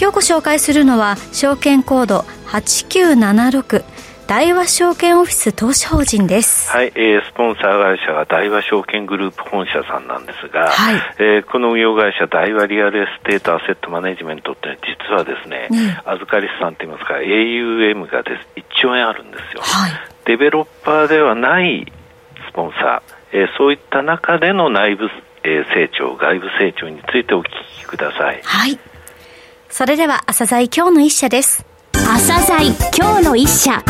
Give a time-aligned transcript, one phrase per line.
[0.00, 3.84] 今日ご紹介するのは証券コード8976
[4.28, 6.70] 大和証券オフィス投資法人です。
[6.70, 19.62] はい、えー、スポンサー会社が大和証券グループ本社さんなんですが、はい、えー、この運用会社大和リアルエステートアセットマネジメントって実はですね、ね預かり資産といいますか AUM がです1兆円あるんですよ。
[19.62, 19.92] はい、
[20.26, 21.90] デベロッパーではない
[22.48, 25.08] スポンサー、えー、そういった中での内部、
[25.42, 27.48] えー、成長、外部成長についてお聞
[27.80, 28.40] きください。
[28.44, 28.78] はい。
[29.70, 31.64] それではアサザイ今日の一社です。
[31.92, 33.84] アサザイ今日の一社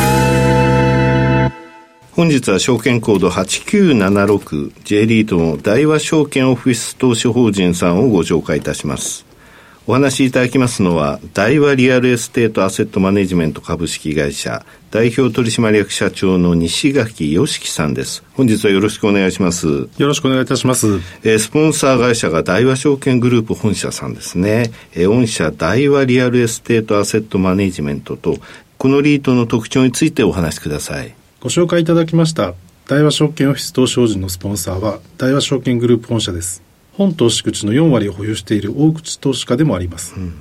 [2.12, 9.27] 本日は証券コード 8976J リートの大和証券オフィス投資法人さんをご紹介いたします。
[9.90, 18.22] お話しいただきますのは、大和リアルエステートアセットマネジメント株式会社代表取締役社長の西垣良樹さんです。
[18.34, 19.66] 本日はよろしくお願いします。
[19.66, 21.00] よろしくお願いいたします。
[21.24, 24.72] えー、スポンサー会社が大和証券グループ本社さんですね。
[24.92, 28.36] えー、御社大和リアルエステートアセットマネジメントと、
[28.76, 31.14] このリートの特徴についてお話しください。
[31.40, 32.52] ご紹介いただきました
[32.88, 36.67] 大和証券オフィス投資法人のスポンサーは大和証券グループ本社です。
[36.98, 40.14] 本投資口の4割を保有している大口投資家でもあります。
[40.16, 40.34] うん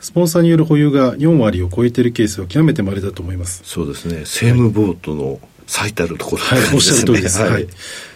[0.00, 3.62] スポンサーによる保有が4割を超えているケースは極めて稀だと思います。
[3.64, 4.20] そうですね。
[4.20, 7.42] same boat の最たるところ、ね、はい、おっしゃる通りです。
[7.42, 7.66] はい。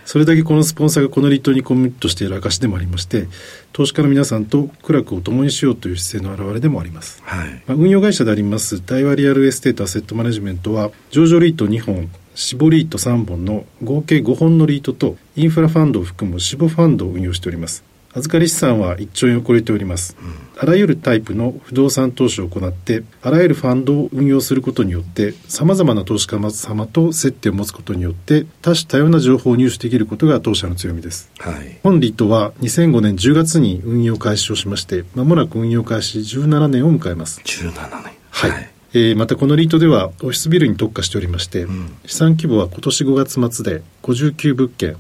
[0.05, 3.27] それだけこのスポンサーがこのリートにコミットしている証でもありまして、
[3.73, 7.21] 投資家の皆さんと苦楽を共にしようという姿勢の表れでもあります。
[7.25, 7.63] はい。
[7.67, 17.85] まあ、運用会社であります大和リアルエステートアセットマネジメントは、上場リート2本、私募リート3本の合計5本のリートとインフラファンドを含む死亡ファンドを運用しております。
[18.15, 37.41] 預かり資産は1兆円を超えております、うん、あらゆるタイプの不動産投資を行ってあらゆるファンドを運用することによってさまざまな投資家様と接点を持つことによって多種多様な情報を入手できることが当社の強みです、はい、本リートは2005年10月に運用開始をしましてまもなく運用開始17年を迎えます。
[37.45, 38.13] 17年。
[38.31, 44.97] はい、はいえー、またこのリートではオフィスビルに特化しておりまして、うん、資産規模は今年5月末で59物件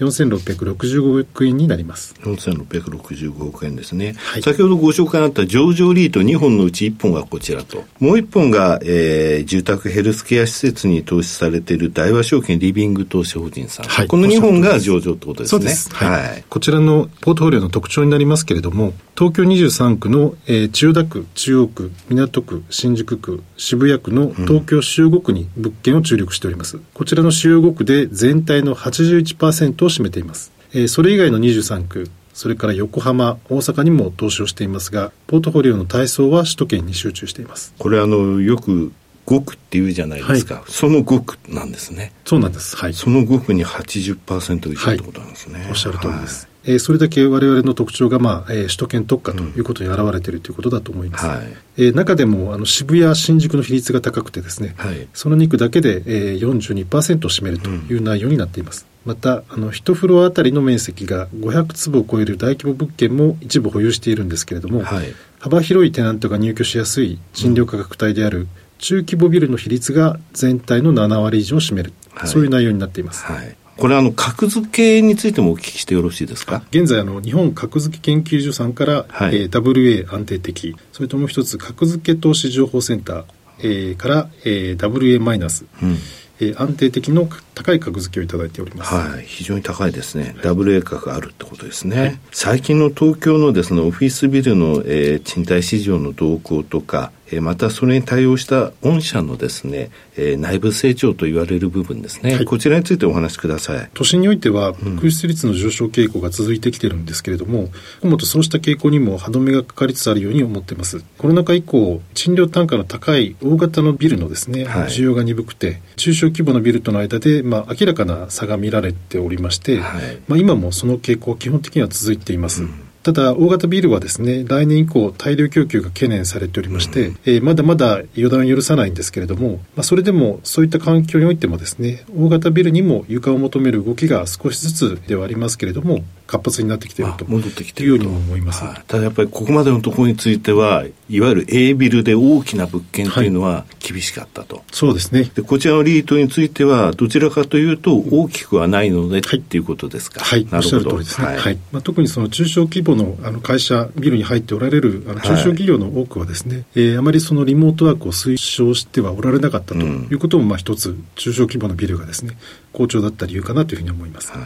[0.00, 2.14] 4665億円になります。
[2.22, 4.14] 4665億円ですね。
[4.16, 7.84] はい、先ほどご紹介あった上場リート2本のうち1本がこちらと。
[8.00, 13.86] もう1本が、えー、住宅ヘルスケア施設に投資されている大和証券リビング投資法人さん。
[13.86, 15.96] はい、この2本が上場ってことですね。
[15.96, 16.22] はい。
[16.22, 26.78] はい、こちらのポートフォリオの特徴になりますけれども、東京23区の、えー、千代田区、中央区、港区、新宿区、渋谷区の東京主要5区に物件を注力しております。
[26.78, 30.52] うん、こちらの主要5区で全体の81%を占めています。
[30.72, 37.74] えー、それ以外の23区、それから横浜、大阪にも投資をしていますが、ポートフォリオの体操は首都圏に集中しています。
[37.78, 38.92] これあの、よく
[39.26, 42.12] 5区っていうじゃないですか、はい、その5区なんですね。
[42.24, 42.76] そうなんです。
[42.76, 42.94] はい。
[42.94, 45.60] その5区に80%以上ってことなんですね。
[45.60, 46.44] はい、おっしゃる通りです。
[46.44, 51.46] はいえー、それだけ我々の特徴が、まあえー、首都圏特化ということに表れているということだと思います、うんはい、
[51.78, 65.06] えー、中でもあの渋谷、新宿の比率が高くてですね、はい、その2区だけで、えー、42%を占めるという内容になっています、うん、またあの1フロアあたりの面積が500坪を超える大規模物件も一部保有しているんですけれども、はい、
[65.40, 68.46] 幅広いテナントが入居しやすい賃料価格帯である
[68.78, 71.92] 中規模ビルの比率が全体の7割以上を占める、
[72.24, 73.24] そういう内容になっています。
[73.24, 73.56] はい。
[73.76, 76.62] これあの格付けについてもお聞きしてよろしいですか？
[76.70, 79.36] 現在あの日本格付け研究所さんから、はい。
[79.36, 83.24] えー、WA 安定的それともう一つ格付け投資情報センター、
[83.60, 85.96] えー、から、えー、WA マイナス、うん
[86.40, 88.94] えー、安定的の高い格付けをいただいております。
[88.94, 90.34] はい、非常に高いですね。
[90.42, 92.00] ダブル A 格あるってことですね。
[92.00, 103.90] はい、最近の東京のですね、オフィスビルの、えー、賃貸市場の動向とか、えまたそれに対応した御社のですね、えー、内部成長と言われる部分ですね、はい、こちらについてお話しください。
[103.94, 107.70] 都心においては空室率の上昇傾向が続いてきてるんですけれども、
[108.02, 111.02] うん、もとそうした傾向にも歯止めがかかりつつあるように思ってます。
[111.18, 145.24] コロナ禍以降賃料単価の高い大型のビルのですね、はい、需要が鈍くて中小規模のビルとの間で、まあ、明らかな差が見られておりまして、はい、まあ、今もその傾向は基本的には続いています、うんただ、大型ビルはですね、来年以降、大量供給が懸念されておりまして、うん、えー、まだまだ予断を許さないんですけれども、まあ、それでも、そういった環境においてもですね、大型ビルにも床を求める動きが少しずつではありますけれども、活発になってきていると戻ってきているようにも思います、はい、ただやっぱりここまでのところについてはいわゆる A ビルで大きな物件というのは厳しかったと、はい、そうですね。
[145.24, 150.24] でこちらのリートについてはどちらかというと大きくはないので、はい、っていうことですか？
[150.24, 150.48] はい。
[150.50, 151.58] おっしゃる通りですね、はい。
[151.70, 162.38] まあ、特にその中小規模のあの会社ビルに入っておられるあの中小企業の多くはですね、はい、えー、あまりそのリモートワークを推奨してはおられなかったということも、まあ一つ中小規模のビルがですね
[162.72, 164.40] 好調だった理由かなというふうに思います、はい、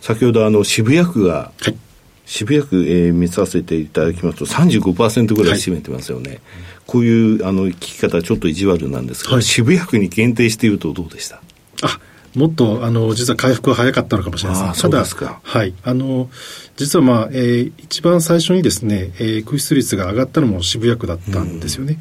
[0.00, 1.76] 先ほどあの渋谷区が、はい、
[2.26, 6.40] 渋谷区、えー、見させていただきますと35%ぐらい占めてますよね、はい、
[6.86, 11.42] こういうあの聞き方ちょっと意地悪なんですが、はい、渋谷区に限定しているとどうでした？
[11.82, 11.98] あ
[12.38, 14.90] もっとあの実は回復は早かったのかもしれません。
[14.90, 15.04] ただ、
[15.42, 16.30] はい、あの
[16.76, 21.98] 実は、まあえー、一番最初にですね、えー、空室率が上がったのも渋谷区だったんですよね。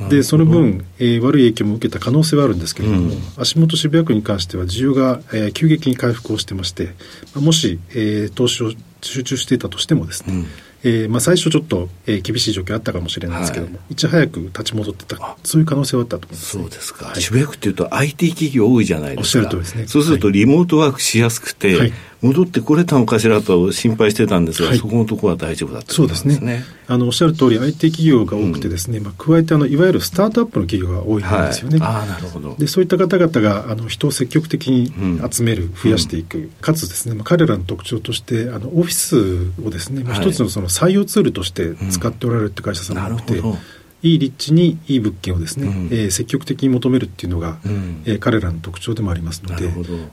[0.00, 6.94] うん、で、その分、えー、悪い影響も受けた可能性はあるんですけれども、うん、足元渋谷区に関しては需要が、えー、急激に回復をしてまして、
[7.34, 8.72] もし、えー、投資を
[9.02, 10.46] 集中していたとしてもですね、うん
[10.86, 19.38] えーまあ、最初ちょっと、えー、厳しい状況あったかもしれないですけども、はい、いち早く立ち戻ってたそういう可能性はあったと思います、ね、そうですか、はい、渋谷区っていうと IT 企業多いじゃないですか。
[19.38, 19.86] おっしゃる通りですね。
[19.86, 21.92] そうするとリモートワークしやすくて、はい、
[22.24, 26.64] 戻ってこれたのかしらと心配してたんですが、はい、そこのところは大丈夫だったそうですね。
[26.86, 32.56] あのおっしゃる通り IT 企業が多くてですね、うん、まあ、加えてあのいわゆるスタートアップの企業が多いんですよね、はい、あなるほど。
[32.56, 34.92] でそういった方々があの人を積極的に
[35.30, 43.58] 集める、うん、増やしていく、かつですね、まあ、彼らの特徴としてあのオフィスをですね、まあ、一つのその採用ツールとして使っておられるって会社さんが多くて、うん
[44.04, 49.66] いい立地にいい物件をですね、うん、えー、積極的に求めるっていうのが、うん、えー、彼らの特徴でもありますので、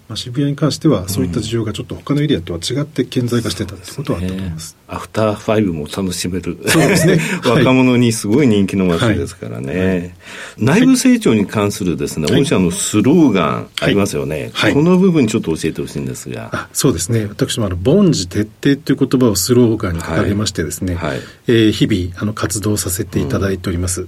[0.08, 4.78] まあ、渋谷に関してはそういった需要がちょっと他のエリアとは違って顕在化してたってことはあったと思います。
[4.92, 6.58] アフターファイブも楽しめる。
[6.68, 7.20] そうですね。
[7.48, 10.14] 若者にすごい人気の街ですからね。
[10.58, 14.52] はい、内部成長に関するですね、御社のスローガンありますよね。
[14.54, 16.68] はい、この部分ちょっと教えてほしいんですが。
[16.74, 17.26] そうですね。
[17.30, 24.02] 私もあの、凡事徹底という言葉をスローガンに掲げましてですね、はい、えー、日々あの活動させていただいております。
[24.02, 24.08] うん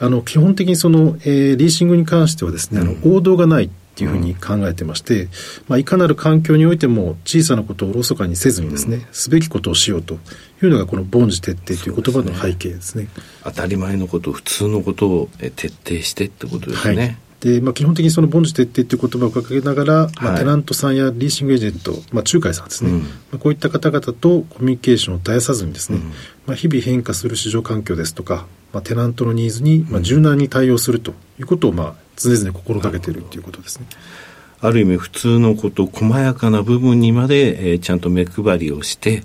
[0.00, 5.26] あの基本的にその、えー、リーシングに関してはですね、あの王道がないっていうふうに考えてまして、
[5.66, 10.14] まあ、いかなる環境においても小さなことをおろそかにせずにですね、すべきことをしようと
[10.62, 13.10] いうのがこの凡事徹底という言葉の背景ですね、ね、
[13.42, 26.12] 当たり前のこと普通のことを徹底してってことですね、はいで、まあ、基本的にその凡事徹底という言葉を掲げながら、まあ、テナントさんやリーシングエージェント、まあ、仲介さんですね、うん、まあ、こういった方々とコミュニケーションを絶やさずにですね、うん、
[26.46, 33.86] まあ、日々変化する市場環境ですとか、まあ、テナントのニーズに、まあ、柔軟に対応するということを、まあ、常々心がけているということですね。
[34.60, 39.22] ある意味普通のこと細やかな部分にまで、えー、ちゃんと目配りをして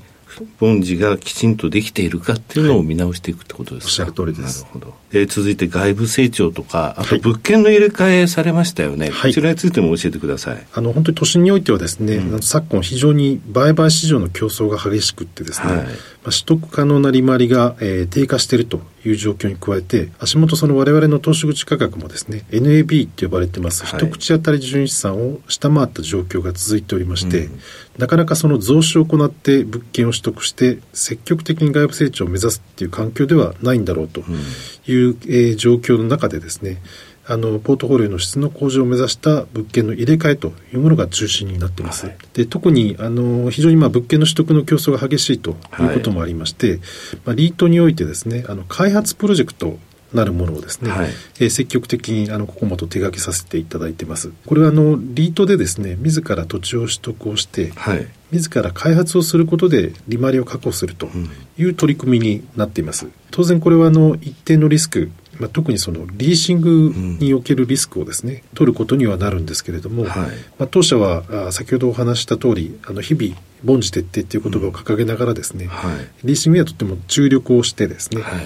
[0.59, 4.63] 凡事がきちんとできているかっていうのを見直していくってことですか、はい、おっしゃる通りです。
[4.63, 4.93] なるほど。
[5.11, 9.09] えー、続いて外部成長とか、あと物件の入れ替えされましたよね。
[9.11, 10.65] はい、こちらについても教えてください。
[10.73, 15.93] あの、本当に都心においてはですね、うん、昨今非常に売買市場の競争が激しくってですね、はい、まあ、
[16.31, 27.59] 取得可能な利回りが、えー、低下しているという状況に加えて、足元その我々の投資口価格もですね、NAB と呼ばれてます、一口当たり純資産を下回った状況が続いておりまして、うん、
[27.97, 36.81] なかなかその増資を行って物件を取得して、積極的に外部成長を目指すっていう環境ではないんだろうという、うん、えー、状況の中でですね、
[37.25, 42.05] あのポートフォリオの質の向上を目指した物件の入れ替えというものが中心になっています。
[42.05, 46.79] はい、で特にあの非常にまあ物件の取得の競争が激しいということもありまして、はい、
[47.25, 49.77] まあ、リートにおいてですねあの開発プロジェクト
[50.13, 54.31] なるものをですね、はい、えー、積極的にあのここもと手掛けさせていただいてます。
[54.45, 61.09] これはあのリートでですね自ら土地を取得をして、はい、自ら開発をすることで利回りを確保すると
[61.57, 63.07] いう取り組みになっています。
[63.31, 65.09] 当然これはあの一定のリスク
[65.39, 70.11] まあ、特にそのリーシングにおけるリスクをですね、うん、取ることにはなるんですけれども、はい、
[70.59, 73.35] まあ、当社はあ先ほどお話した通りあの日々
[73.65, 78.43] 凡事徹底っていう言葉を掲げながらですね、うんはい、リーシングにはとっても注力をしてですね、はい、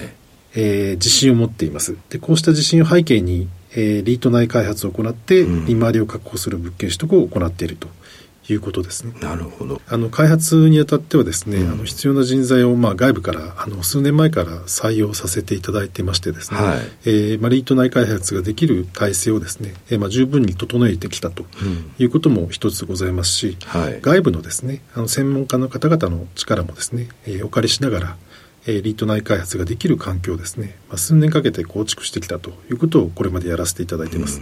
[0.54, 1.96] えー、自信を持っています。
[2.10, 7.88] でこうした自信を背景に、えー、リート内開発を行って利回りを確保する物件取得を行っていると
[8.52, 9.12] いうことですね。
[9.20, 9.80] なるほど。
[9.86, 21.44] あの開発にあたってはですね、うん、あの必要な人材をまあ外部からあの数年前から採用させていただいてましてですね、はい、えー、まあリート内開発ができる体制をですね、えー、まあ十分に整えてきたと
[21.98, 28.16] いうことも一つございますし、うんはい、外部のですね、あの専門家の方々の力もですね、えー、お借りしながら
[28.66, 34.40] えリート内開発ができる環境ですね、まあ、数年かけて構築してきたということをこれまでやらせていただいています。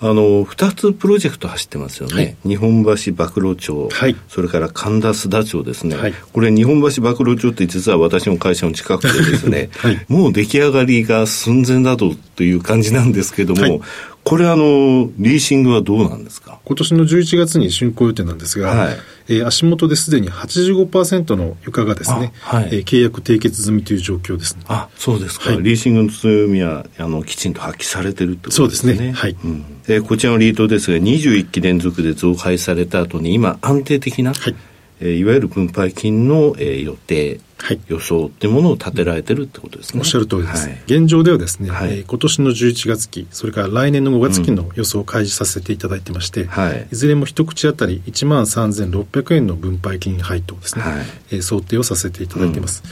[0.00, 9.70] あの2つプロジェクト走ってますよね、はい、日本橋曝露町、はい、それから神田須田町ですね、はい、これ、日本橋曝露町って実は私の会社の近くでですね、
[10.08, 13.82] もう出来上がりが寸前だとという感じなんですけども、
[14.22, 16.60] これあの、リーシングはどうなんですか？
[16.64, 18.96] 今年の11月に竣工予定なんですが、はい、
[19.28, 24.62] えー、足元ですでに85%の床がですね、はい、えー、契約締結済みという状況ですね。
[24.68, 25.50] あ、そうですか。
[25.50, 28.94] はい、リーシングの強みは、あの、きちんと発揮されてるってことですね。
[28.94, 29.12] そうですね。
[29.12, 29.36] はい。
[29.42, 34.54] うん、えー、こちらのリートですが、21期連続で増配された後に、今、安定的な、はい
[35.00, 40.00] えー、いわゆる分配金の、えー、予定、はい、予想っていうものを立てられてるってことですね。
[40.00, 40.68] おっしゃる通りです。
[40.68, 50.94] はい、現状ではですね、はい、えー、今年の11月期、それから来年の5月期の予想を開示させていただいてまして、はい、いずれも一口当たり1万3600円の分配金配当ですね、はい、
[51.32, 52.82] えー、想定をさせていただいています。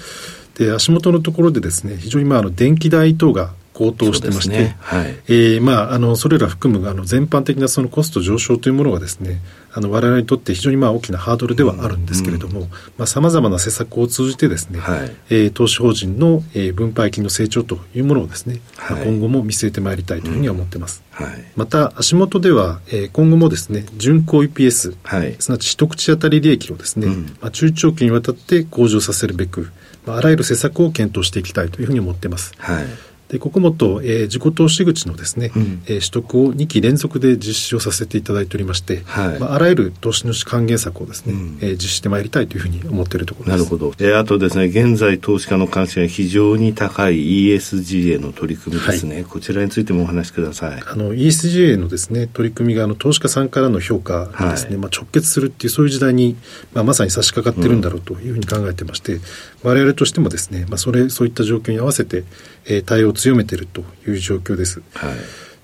[0.59, 4.77] うん、で、足元のところでですね、非常にまあ、あの、電気代等が高騰してまして、ね。
[4.81, 9.41] はい、えー、まあ、あの、それら含む、あの、全般的なそのコスト上昇というものがですね、
[9.73, 21.05] あの、我々にとって非常にまあ大きなハードルではあるんですけれども、うん、まあ、様々な施策を通じてですね、はい、えー、投資法人の、えー、分配金の成長というものをですね、はい、今後も見据えてまいりたいというふうに思ってます。
[21.21, 29.71] うん、はい、また、足元では、えー、今後もですね、巡航 EPS、はい、すなわち一口当たり利益をですね、うん、まあ、中長期にわたって向上させるべく、
[30.05, 32.53] まあ、あらゆる施策を検討していきたいというふうに思っています。
[32.59, 43.59] はいで、ここもと、えー、自己投資口のですね、うん、えー、取得を2期連続で実施をさせていただいておりまして、はい、まあ、あらゆる投資主還元策をですね、うん、えー、実施してまいりたいというふうに思っているところです。
[43.59, 43.93] なるほど。
[43.99, 50.83] えー、あとですね、現在投資家の関心が非常に高い ESG への取り組みですね、はい、こちらについてもお話しください。
[50.87, 56.37] あの、ESG へのですね、取り組みが、あの、投資家さんからの評価にですね、はい、まあ、直結するっていう、そういう時代に、
[56.73, 59.21] まあ、まさに差し掛かってるんだろうというふうに考えてまして、うん、
[59.65, 62.25] 我々としてもですね、まあ、それ、そういった状況に合わせて、
[62.65, 64.83] えー、対応を強めているという状況です。
[64.95, 65.15] はい、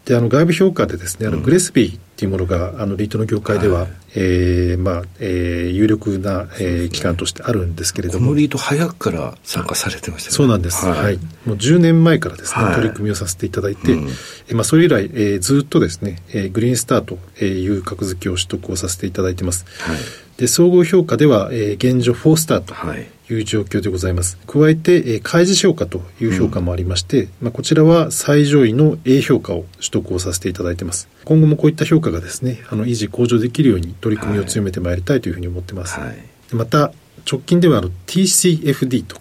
[0.05, 8.27] であの外部評価でですねあの、グレスビーっていうものがあのリートの業界では、はい、えー、まあえー、有力な、えー、機関としてあるんですけれども。
[8.27, 10.37] このリート早くから参加されてましたね。
[10.37, 14.09] そうなんです、はい、はい、もう10年前からですね、はい、取り組みをさせていただいて、うん、
[14.49, 19.97] えまあ、それ以来、えー、ずっとですね、えー、グリーンスターという格付けを取得をさせていただいてます、はい。
[20.37, 24.39] で総合評価では、えー、現状4スターという状況でございます。
[24.47, 31.09] 加えて、えー、開示評価という評価もありまして、うん、まあ、こちらは最上位の A 評価を取得をさせていただいています。
[31.25, 35.99] 今後もこういった評価がですね、あの維持向上できるように取り組みを強めてまいりたいというふうに思ってます。
[35.99, 36.17] はい、
[36.55, 36.93] また、
[37.31, 39.19] 直近ではあの TCFD と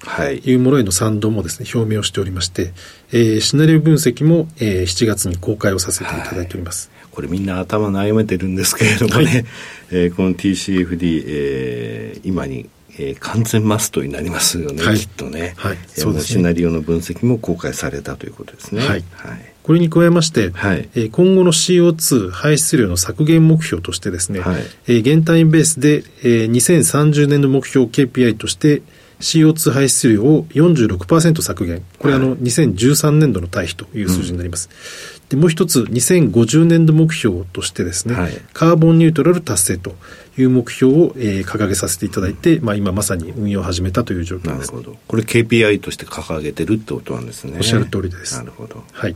[0.49, 2.73] いうものへの賛同もですね、表明をしておりまして、
[3.13, 6.91] えー、シナリオ分析も、えー、7月に公開をさせていただいております。
[6.99, 9.45] はい、これみんな頭悩めてるんですけれどもね、はい、
[9.91, 15.53] えー、この TCFD、えー、今にえー、完全マストになりますよね、はい、きっとね。
[15.57, 15.77] はい。
[15.87, 16.27] そうですね。
[16.27, 18.81] シナリオの分析も公開されたということですね。
[18.81, 19.03] はい。
[19.13, 28.81] はい、これに加えまして、はい、えー、今後の CO2 排出量の削減目標としてですね、はい、えー、現単位ベースで、えー、2030年の目標 KPI として、
[29.19, 31.83] CO2 排出量を46%削減。
[31.97, 34.69] これ、はい、あの、2013年度の対比という数字になります。
[35.07, 39.95] うんで、もう一つ、2050年度目標としてですね、はい、カーボンニュートラル達成と
[40.37, 44.71] いう目標を、えー、掲げさせていただいて、まあ、今まさに運用を始めたという状況です。
[44.71, 44.97] なるほど。
[45.07, 47.57] これ KPI として掲げてるってことなんですね。
[47.57, 48.37] おっしゃる通りです。
[48.37, 48.83] なるほど。
[48.91, 49.15] はい。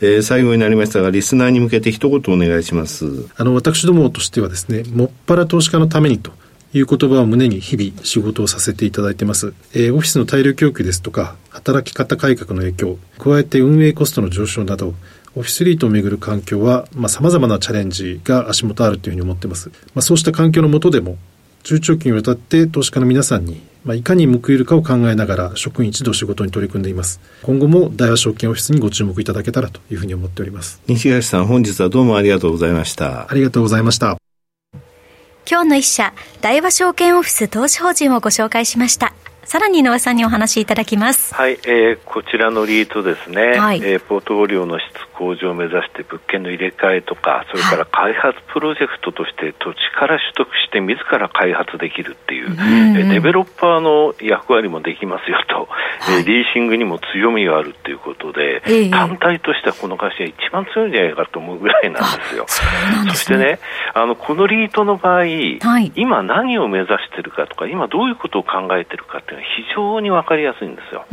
[0.00, 3.28] えー、最後になりましたが、リスナーに向けて一言お願いします。
[3.36, 6.32] あの、私どもとしてはですね、もっぱら投資家のためにと
[6.74, 9.54] いう言葉を胸に日々仕事をさせていただいてます。
[9.74, 14.94] えー、オフィスの大量供給ですとか、働き方改革の影響、加えて運営コストの上昇など、
[15.34, 19.70] オフィスリートをめぐる環境は、まあ、様々なチャレンジが足元あるというふうに思っています。
[19.94, 21.16] まあ、そうした環境の下でも、
[21.62, 27.20] 中長期にわたって投資家の皆さんに、まあ、いかに報いるかを考えながら職員一同仕事に取り組んでいます。
[27.42, 30.80] 今後も大和証券オフィスにご注目いただけたらというふうに思っております。
[30.86, 33.30] 西東さん、本日はどうもありがとうございました。
[33.30, 34.16] ありがとうございました。
[35.50, 39.11] 今日の一社、大和証券オフィス投資法人をご紹介しました。
[39.44, 41.34] さらに井上さんにお話しいただきます。
[41.34, 44.86] はい、えー、こちらのリートですね、はい、えー、ポートフォリオの質
[45.18, 52.96] 向上を目指して物件の入れ替えとか、それから開発プロジェクトとして土地から取得して自ら開発できるっていう、うん。
[52.96, 62.44] えデベロッパーの役割もできますよと、はい、えリーシングにも強みがあるっていうことで、えー、単体としてはこの会社が一番強いんじゃないかと思うぐらいなんですよ。
[62.46, 63.58] そすね、そしてね、
[63.94, 65.24] あのこのリートの場合、は
[65.80, 71.06] い、今何を目指してるかとか、今どういうことを考えてるかっていうのは非常に分かりやすいんですよ。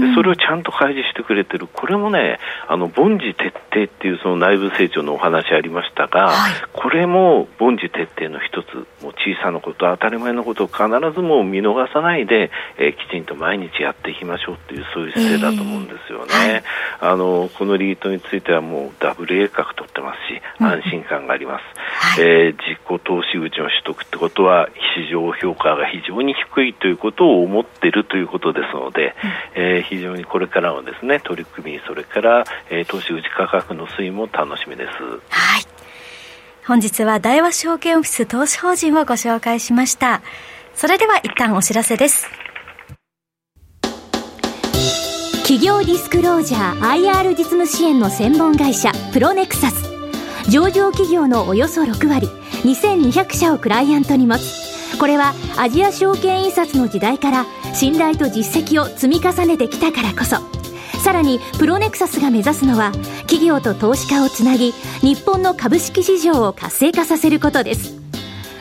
[0.00, 2.38] でそれをちゃんと開示してくれてる、これもね、
[2.68, 10.84] あの凡事徹底っていうその内部成長のお話ありましたが、はい、これも凡事徹底の一つ、もう小さなこと、当たり前のことを必
[11.14, 16.62] ずもう見逃さないで、えー、きちんと毎日やっていきましょうっていう、そういう姿勢だと思うんですよね。
[17.00, 22.20] えー、あのこのリートについてはもうダブル A 格取ってますし、安心感があります。
[22.20, 29.14] うん、えー、自己投資口の取得ってことは、市場評価が非常に低いということを思っているということですので、
[29.56, 34.90] うん、えー、非常にこれからのですね取り組みそれから、えー、投資口価格の推移も楽しみです。
[35.30, 35.66] はい。
[36.66, 40.22] 本日は大和証券オフィス投資法人をご紹介しました。
[40.74, 42.26] それでは一旦お知らせです。
[45.42, 49.86] 企業ディスクロージャー IR 実務支援の専門会社プロネクサス。
[50.50, 52.26] 上場企業のおよそ6割
[52.64, 54.65] 2200社をクライアントに持つ。
[54.98, 60.36] これはアジア証券印刷の時代から信頼と実績を積み重ねてきたからこそ。
[61.02, 62.90] さらにプロネクサスが目指すのは
[63.28, 67.94] 企業と投資家をつなぎ日本の株式市場を活性化させることです。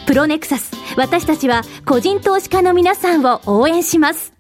[0.06, 4.34] プロネクサス私たちは個人投資家の皆さんを応援します。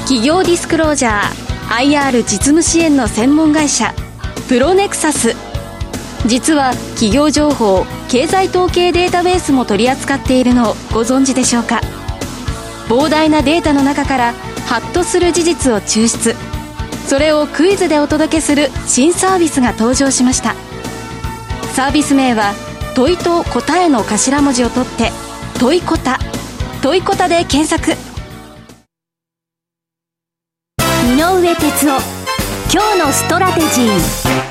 [0.00, 1.44] 企業ディスクロージャー
[1.92, 3.94] IR 実務支援の専門会社
[4.48, 5.53] プロネクサス。
[6.26, 11.80] 実は企業情報経済統計データベースも取り扱っているのをご存知でしょうか？
[12.88, 14.32] 膨大なデータの中から
[14.66, 16.34] ハッとする事実を抽出。
[17.06, 20.54] それをクイズでお届けする新サービスが登場しました。
[21.74, 22.54] サービス名は
[22.94, 25.10] 問いと答えの頭文字を取って
[25.58, 26.18] 問いこた。
[26.80, 27.92] 問いこたで検索。
[31.06, 32.00] 井上哲夫
[32.72, 34.43] 今日のストラテジー。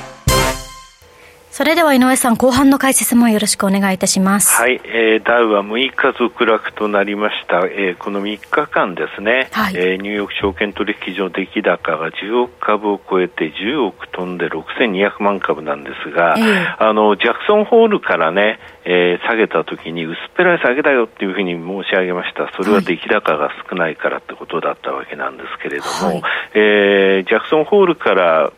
[1.53, 4.59] それでは井上さん、後半の解説もよろしくお願いいたします。
[4.59, 7.67] はい、えー、ダウは6日続落となりました。
[7.67, 22.51] えー、この3日間ですね、はい、えー、ニューヨーク証券取引所出来高が10億株を超えて10億飛んで6200万株なんですが、えー、あの、ジャクソンホールからね、えー、下げたときに薄っぺらい下げだよっていうふうに申し上げました。
[22.57, 26.23] それは出来高が少ないからってことだったわけなんですけれども、はい、
[26.55, 28.51] えー、ジャクソンホールから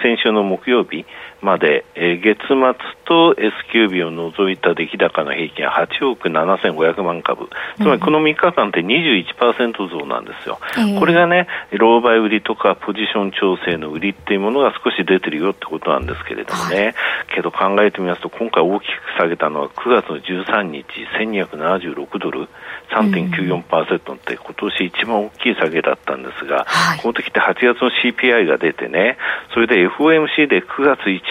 [0.00, 1.04] 先週の木曜日、
[1.42, 2.56] まで、えー、月末
[3.04, 16.94] と S q 日を除いた出来高の平均は8億7500万株、つまりこの3日間って21%増なんですよ、うん、これがね、狼狽売りとかポジション調整の売りっていうものが少し出てるよってことなんですけれどもね、はい、
[17.34, 20.84] けど考えてみますと、今回大きく下げたのは9月の13日、
[21.18, 22.48] 1276ドル、
[22.90, 29.16] 3.94%って今年一番大きい下げだったんですが、はい、この時って8月の CPI が出てね、
[29.54, 31.29] それで FOMC で9月1%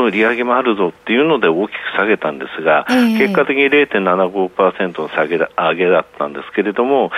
[0.00, 7.10] の利上げもあるぞっていうので大きく下げたんですが、えー、結果的に0.75%の下げだ上げだったんですけれども、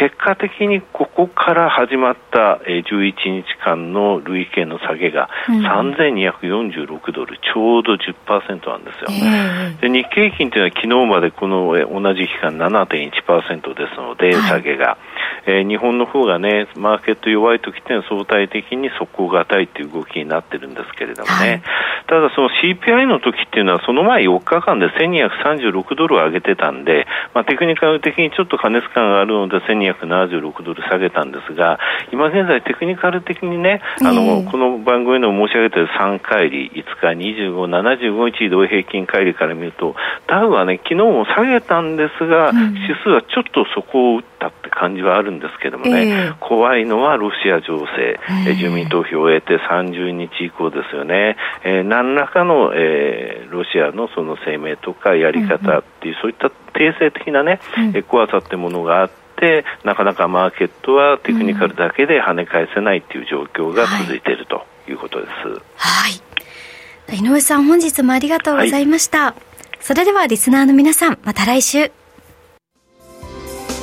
[0.00, 9.08] 結果的にここから始まった11日間の累計の下げが3246ドル、ちょうど10%なんですよ。
[9.10, 14.96] えー、で日経平均というのは昨日までこの同じ期間7.1%ですので、下げが。
[15.44, 21.62] えー、日本の方がね、マーケット弱い時っていうのは相対的に底堅いという動きになってるんですけれどもね、はい、
[22.08, 31.78] ただその CPI の時っていうのはその前4日間で1236ドルを上げてたんで、まあ、テクニカル的にちょっと過熱感があるので1276ドル下げたんですが、
[32.12, 39.94] 今現在テクニカル的にね、あの、この番組でも申し上げている3回り、5日、25、75日移動平均乖離から見ると、
[40.26, 57.60] ダウはね、昨日も下げたんですが、うん、指数はちょっと底を打ったって感じはあるんですけどもね、えー、怖いのはロシア情勢、えー、住民投票を終えて30日以降ですよね、えー、何らかの、えー、ロシアのその声明とかやり方っていう、うん、そういった定性的なね、
[57.94, 65.30] うん、怖さってものがあって、なかなかマーケットはテクニカルだけで跳ね返せないっていう状況が続いているということです。
[65.76, 69.24] はい、井上さん、本日もありがとうございました。
[69.24, 69.34] はい、
[69.80, 71.92] それではリスナーの皆さん、また来週。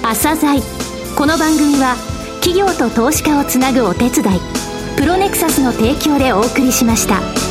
[0.01, 0.61] 朝鮮
[1.15, 1.95] この番組は
[2.41, 4.39] 企業と投資家をつなぐお手伝い
[4.97, 7.48] プロネクサスの提供でお送りしました。